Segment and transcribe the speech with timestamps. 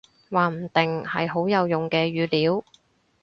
[0.31, 2.63] 話唔定，係好有用嘅語料